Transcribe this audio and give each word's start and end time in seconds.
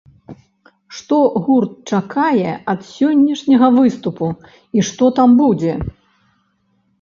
Што 0.99 1.17
гурт 1.47 1.73
чакае 1.97 2.53
ад 2.73 2.81
сённяшняга 2.93 3.67
выступу 3.77 4.27
і 4.79 4.87
што 4.89 5.05
там 5.21 5.29
будзе? 5.43 5.73